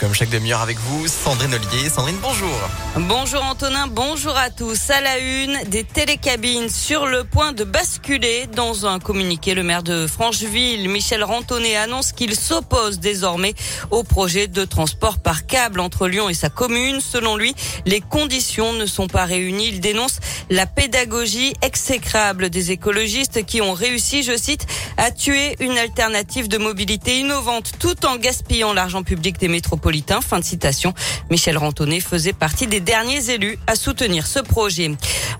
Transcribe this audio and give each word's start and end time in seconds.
Comme 0.00 0.14
chaque 0.14 0.30
demi-heure 0.30 0.62
avec 0.62 0.78
vous, 0.78 1.06
Sandrine 1.06 1.54
Ollier. 1.54 1.88
Sandrine, 1.88 2.16
bonjour. 2.20 2.50
Bonjour 2.96 3.44
Antonin, 3.44 3.86
bonjour 3.86 4.36
à 4.36 4.50
tous. 4.50 4.90
À 4.90 5.00
la 5.02 5.18
une, 5.18 5.56
des 5.68 5.84
télécabines 5.84 6.68
sur 6.70 7.06
le 7.06 7.24
point 7.24 7.52
de 7.52 7.62
basculer. 7.62 8.46
Dans 8.52 8.86
un 8.86 8.98
communiqué, 8.98 9.54
le 9.54 9.62
maire 9.62 9.82
de 9.84 10.06
Francheville, 10.08 10.88
Michel 10.88 11.22
Rantonnet, 11.22 11.76
annonce 11.76 12.12
qu'il 12.12 12.34
s'oppose 12.34 12.98
désormais 13.00 13.54
au 13.90 14.02
projet 14.02 14.48
de 14.48 14.64
transport 14.64 15.18
par 15.18 15.46
câble 15.46 15.78
entre 15.78 16.08
Lyon 16.08 16.30
et 16.30 16.34
sa 16.34 16.48
commune. 16.48 17.00
Selon 17.00 17.36
lui, 17.36 17.54
les 17.84 18.00
conditions 18.00 18.72
ne 18.72 18.86
sont 18.86 19.06
pas 19.08 19.26
réunies. 19.26 19.68
Il 19.68 19.80
dénonce 19.80 20.18
la 20.50 20.66
pédagogie 20.66 21.52
exécrable 21.62 22.48
des 22.50 22.72
écologistes 22.72 23.44
qui 23.44 23.60
ont 23.60 23.74
réussi, 23.74 24.22
je 24.24 24.36
cite, 24.36 24.66
à 24.96 25.10
tuer 25.12 25.54
une 25.60 25.78
alternative 25.78 26.48
de 26.48 26.58
mobilité 26.58 27.18
innovante 27.18 27.72
tout 27.78 28.06
en 28.06 28.16
gaspillant 28.16 28.72
l'argent 28.72 29.02
public 29.02 29.38
des 29.38 29.48
métropoles 29.48 29.65
Fin 30.22 30.38
de 30.38 30.44
citation. 30.44 30.94
Michel 31.30 31.58
Rantonnet 31.58 32.00
faisait 32.00 32.32
partie 32.32 32.66
des 32.66 32.80
derniers 32.80 33.30
élus 33.30 33.58
à 33.66 33.74
soutenir 33.74 34.26
ce 34.26 34.38
projet. 34.38 34.90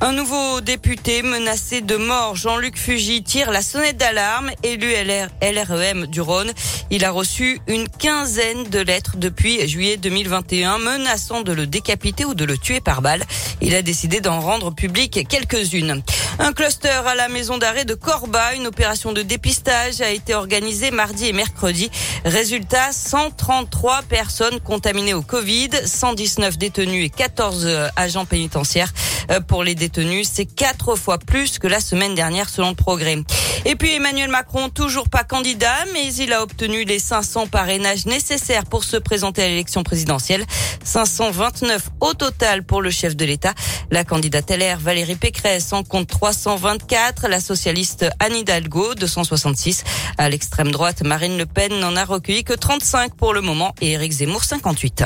Un 0.00 0.12
nouveau 0.12 0.60
député 0.60 1.22
menacé 1.22 1.80
de 1.80 1.96
mort, 1.96 2.34
Jean-Luc 2.34 2.76
Fugy, 2.76 3.22
tire 3.22 3.50
la 3.50 3.62
sonnette 3.62 3.96
d'alarme. 3.96 4.50
Élu 4.62 4.88
LR, 4.92 5.28
LREM 5.40 6.06
du 6.06 6.20
Rhône, 6.20 6.52
il 6.90 7.04
a 7.04 7.10
reçu 7.10 7.60
une 7.66 7.88
quinzaine 7.88 8.64
de 8.64 8.80
lettres 8.80 9.16
depuis 9.16 9.66
juillet 9.68 9.96
2021 9.96 10.78
menaçant 10.78 11.42
de 11.42 11.52
le 11.52 11.66
décapiter 11.66 12.24
ou 12.24 12.34
de 12.34 12.44
le 12.44 12.58
tuer 12.58 12.80
par 12.80 13.02
balle. 13.02 13.24
Il 13.60 13.74
a 13.74 13.82
décidé 13.82 14.20
d'en 14.20 14.40
rendre 14.40 14.72
public 14.72 15.26
quelques-unes. 15.28 16.02
Un 16.38 16.52
cluster 16.52 16.88
à 17.06 17.14
la 17.14 17.28
maison 17.28 17.56
d'arrêt 17.56 17.86
de 17.86 17.94
Corba, 17.94 18.54
une 18.54 18.66
opération 18.66 19.12
de 19.12 19.22
dépistage 19.22 20.02
a 20.02 20.10
été 20.10 20.34
organisée 20.34 20.90
mardi 20.90 21.26
et 21.26 21.32
mercredi. 21.32 21.90
Résultat, 22.26 22.92
133 22.92 24.02
personnes 24.02 24.60
contaminées 24.60 25.14
au 25.14 25.22
Covid, 25.22 25.70
119 25.84 26.58
détenus 26.58 27.06
et 27.06 27.10
14 27.10 27.64
euh, 27.64 27.88
agents 27.96 28.26
pénitentiaires. 28.26 28.92
Euh, 29.30 29.40
pour 29.40 29.64
les 29.64 29.74
détenus, 29.74 30.28
c'est 30.30 30.44
quatre 30.44 30.94
fois 30.94 31.18
plus 31.18 31.58
que 31.58 31.66
la 31.66 31.80
semaine 31.80 32.14
dernière 32.14 32.50
selon 32.50 32.70
le 32.70 32.74
progrès. 32.74 33.16
Et 33.64 33.74
puis 33.74 33.94
Emmanuel 33.94 34.30
Macron, 34.30 34.68
toujours 34.68 35.08
pas 35.08 35.24
candidat, 35.24 35.84
mais 35.92 36.14
il 36.14 36.32
a 36.32 36.42
obtenu 36.42 36.84
les 36.84 36.98
500 36.98 37.46
parrainages 37.46 38.06
nécessaires 38.06 38.66
pour 38.66 38.84
se 38.84 38.96
présenter 38.96 39.42
à 39.42 39.48
l'élection 39.48 39.82
présidentielle. 39.82 40.44
529 40.84 41.90
au 42.00 42.14
total 42.14 42.62
pour 42.62 42.82
le 42.82 42.90
chef 42.90 43.16
de 43.16 43.24
l'État. 43.24 43.54
La 43.90 44.04
candidate 44.04 44.50
LR 44.50 44.78
Valérie 44.78 45.16
Pécresse 45.16 45.72
en 45.72 45.82
compte 45.82 46.08
324. 46.32 47.28
La 47.28 47.38
socialiste 47.40 48.06
Anne 48.18 48.34
Hidalgo 48.34 48.94
266. 48.94 49.84
À 50.18 50.28
l'extrême 50.28 50.72
droite, 50.72 51.04
Marine 51.04 51.38
Le 51.38 51.46
Pen 51.46 51.78
n'en 51.78 51.94
a 51.94 52.04
recueilli 52.04 52.42
que 52.42 52.52
35 52.52 53.14
pour 53.14 53.32
le 53.32 53.42
moment 53.42 53.74
et 53.80 53.92
Éric 53.92 54.10
Zemmour 54.10 54.42
58. 54.42 55.04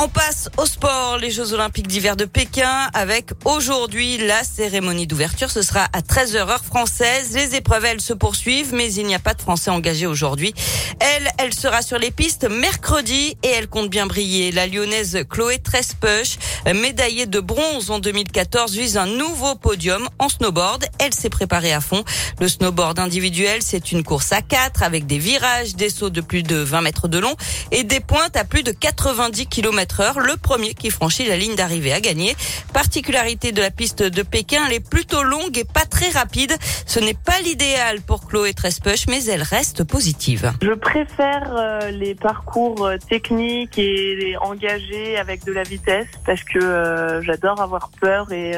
On 0.00 0.06
passe 0.06 0.48
au 0.56 0.64
sport, 0.64 1.18
les 1.18 1.32
Jeux 1.32 1.54
Olympiques 1.54 1.88
d'hiver 1.88 2.14
de 2.14 2.24
Pékin, 2.24 2.88
avec 2.94 3.30
aujourd'hui 3.44 4.16
la 4.18 4.44
cérémonie 4.44 5.08
d'ouverture. 5.08 5.50
Ce 5.50 5.60
sera 5.60 5.88
à 5.92 6.02
13h 6.02 6.36
heure 6.36 6.64
française. 6.64 7.32
Les 7.34 7.56
épreuves, 7.56 7.84
elles 7.84 8.00
se 8.00 8.12
poursuivent, 8.12 8.72
mais 8.72 8.92
il 8.94 9.06
n'y 9.06 9.16
a 9.16 9.18
pas 9.18 9.34
de 9.34 9.42
Français 9.42 9.72
engagés 9.72 10.06
aujourd'hui. 10.06 10.54
Elle, 11.00 11.28
elle 11.38 11.52
sera 11.52 11.82
sur 11.82 11.98
les 11.98 12.12
pistes 12.12 12.48
mercredi 12.48 13.36
et 13.42 13.48
elle 13.48 13.66
compte 13.66 13.90
bien 13.90 14.06
briller. 14.06 14.52
La 14.52 14.68
lyonnaise 14.68 15.18
Chloé 15.28 15.58
Trespeuch, 15.58 16.38
médaillée 16.66 17.26
de 17.26 17.40
bronze 17.40 17.90
en 17.90 17.98
2014, 17.98 18.74
vise 18.74 18.96
un 18.96 19.06
nouveau 19.06 19.54
podium 19.54 20.08
en 20.18 20.28
snowboard. 20.28 20.84
Elle 20.98 21.14
s'est 21.14 21.30
préparée 21.30 21.72
à 21.72 21.80
fond. 21.80 22.04
Le 22.40 22.48
snowboard 22.48 22.98
individuel, 22.98 23.60
c'est 23.62 23.92
une 23.92 24.04
course 24.04 24.32
à 24.32 24.42
quatre 24.42 24.82
avec 24.82 25.06
des 25.06 25.18
virages, 25.18 25.74
des 25.76 25.90
sauts 25.90 26.10
de 26.10 26.20
plus 26.20 26.42
de 26.42 26.56
20 26.56 26.80
mètres 26.82 27.08
de 27.08 27.18
long 27.18 27.34
et 27.70 27.84
des 27.84 28.00
pointes 28.00 28.36
à 28.36 28.44
plus 28.44 28.62
de 28.62 28.72
90 28.72 29.46
km 29.46 29.78
le 30.16 30.36
premier 30.36 30.74
qui 30.74 30.90
franchit 30.90 31.26
la 31.26 31.36
ligne 31.36 31.54
d'arrivée 31.54 31.92
a 31.92 32.00
gagné. 32.00 32.36
Particularité 32.72 33.52
de 33.52 33.60
la 33.60 33.70
piste 33.70 34.02
de 34.02 34.22
Pékin, 34.22 34.62
elle 34.66 34.74
est 34.74 34.88
plutôt 34.88 35.22
longue 35.22 35.56
et 35.58 35.64
pas 35.64 35.84
très 35.84 36.10
rapide. 36.10 36.52
Ce 36.86 37.00
n'est 37.00 37.14
pas 37.14 37.40
l'idéal 37.44 38.00
pour 38.00 38.26
Chloé 38.26 38.52
Trespech, 38.54 39.06
mais 39.08 39.24
elle 39.24 39.42
reste 39.42 39.84
positive. 39.84 40.52
Je 40.62 40.72
préfère 40.72 41.54
euh, 41.56 41.90
les 41.90 42.14
parcours 42.14 42.86
euh, 42.86 42.96
techniques 43.08 43.78
et 43.78 44.36
engagés 44.40 45.16
avec 45.16 45.44
de 45.44 45.52
la 45.52 45.62
vitesse 45.62 46.08
que 46.52 46.58
euh, 46.58 47.22
j'adore 47.22 47.60
avoir 47.60 47.90
peur 48.00 48.32
et, 48.32 48.52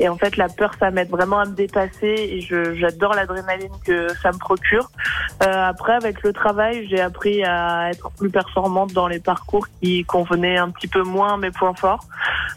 et 0.00 0.08
en 0.08 0.16
fait 0.16 0.36
la 0.36 0.48
peur 0.48 0.72
ça 0.78 0.90
m'aide 0.90 1.08
vraiment 1.08 1.38
à 1.38 1.44
me 1.44 1.54
dépasser 1.54 1.94
et 2.02 2.40
j'adore 2.74 3.14
l'adrénaline 3.14 3.72
que 3.84 4.08
ça 4.22 4.32
me 4.32 4.38
procure. 4.38 4.90
après 5.40 5.94
avec 5.94 6.22
le 6.22 6.32
travail 6.32 6.86
j'ai 6.88 7.00
appris 7.00 7.44
à 7.44 7.90
être 7.90 8.10
plus 8.12 8.30
performante 8.30 8.92
dans 8.92 9.08
les 9.08 9.20
parcours 9.20 9.66
qui 9.80 10.04
convenaient 10.04 10.56
un 10.56 10.70
petit 10.70 10.88
peu 10.88 11.02
moins 11.02 11.36
mes 11.36 11.50
points 11.50 11.74
forts. 11.74 12.06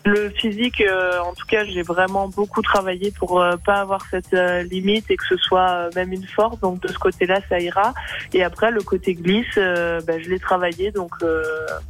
Le 0.05 0.29
physique, 0.29 0.81
euh, 0.81 1.19
en 1.19 1.33
tout 1.33 1.45
cas, 1.45 1.65
j'ai 1.65 1.81
vraiment 1.81 2.27
beaucoup 2.27 2.61
travaillé 2.61 3.11
pour 3.11 3.41
euh, 3.41 3.57
pas 3.57 3.81
avoir 3.81 4.01
cette 4.09 4.33
euh, 4.33 4.63
limite 4.63 5.09
et 5.09 5.17
que 5.17 5.25
ce 5.25 5.37
soit 5.37 5.89
même 5.95 6.13
une 6.13 6.25
force. 6.27 6.59
Donc 6.59 6.81
de 6.81 6.87
ce 6.87 6.97
côté-là, 6.97 7.39
ça 7.49 7.59
ira. 7.59 7.93
Et 8.33 8.43
après, 8.43 8.71
le 8.71 8.81
côté 8.81 9.13
glisse, 9.13 9.55
bah, 9.55 10.19
je 10.19 10.29
l'ai 10.29 10.39
travaillé. 10.39 10.91
Donc 10.91 11.11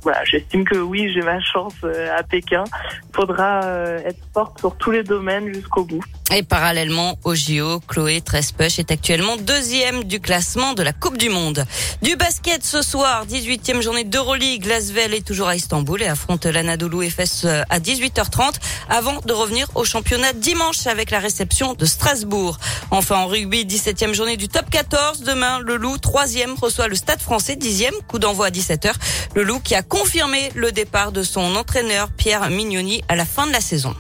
voilà, 0.01 0.23
j'estime 0.23 0.65
que 0.65 0.77
oui, 0.77 1.11
j'ai 1.13 1.21
ma 1.21 1.39
chance 1.39 1.75
à 1.83 2.23
Pékin. 2.23 2.63
Il 3.09 3.15
faudra 3.15 3.61
être 4.05 4.23
forte 4.33 4.59
sur 4.59 4.75
tous 4.77 4.91
les 4.91 5.03
domaines 5.03 5.53
jusqu'au 5.53 5.83
bout. 5.83 6.03
Et 6.35 6.43
parallèlement 6.43 7.17
au 7.23 7.35
JO, 7.35 7.79
Chloé 7.87 8.19
Trespech 8.19 8.79
est 8.79 8.91
actuellement 8.91 9.37
deuxième 9.37 10.03
du 10.03 10.19
classement 10.19 10.73
de 10.73 10.83
la 10.83 10.91
Coupe 10.91 11.17
du 11.17 11.29
Monde. 11.29 11.65
Du 12.01 12.17
basket 12.17 12.65
ce 12.65 12.81
soir, 12.81 13.25
18e 13.25 13.81
journée 13.81 14.03
d'Euroleague. 14.03 14.65
Lasvel 14.65 15.13
est 15.13 15.25
toujours 15.25 15.47
à 15.47 15.55
Istanbul 15.55 16.01
et 16.01 16.07
affronte 16.07 16.45
l'Anadolu 16.45 17.05
Efes 17.05 17.45
à 17.69 17.79
18h30 17.79 18.55
avant 18.89 19.21
de 19.25 19.31
revenir 19.31 19.67
au 19.75 19.85
championnat 19.85 20.33
dimanche 20.33 20.85
avec 20.85 21.11
la 21.11 21.19
réception 21.19 21.75
de 21.75 21.85
Strasbourg. 21.85 22.57
Enfin 22.91 23.19
en 23.19 23.27
rugby, 23.27 23.63
17e 23.63 24.13
journée 24.13 24.35
du 24.35 24.49
top 24.49 24.69
14. 24.69 25.21
Demain, 25.21 25.59
le 25.59 25.77
Loup, 25.77 25.95
3e, 25.95 26.59
reçoit 26.59 26.89
le 26.89 26.95
Stade 26.95 27.21
français, 27.21 27.55
10e, 27.55 27.91
coup 28.05 28.19
d'envoi 28.19 28.47
à 28.47 28.51
17h. 28.51 28.91
Le 29.33 29.43
Loup 29.43 29.61
qui 29.61 29.75
a 29.75 29.81
confirmé 29.81 30.51
le 30.55 30.73
départ 30.73 31.13
de 31.13 31.23
son 31.23 31.55
entraîneur 31.55 32.09
Pierre 32.11 32.49
Mignoni 32.49 33.01
à 33.07 33.15
la 33.15 33.25
fin 33.25 33.47
de 33.47 33.53
la 33.53 33.61
saison 33.61 33.95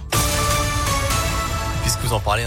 vous 2.07 2.13
en 2.13 2.19
parlez. 2.21 2.45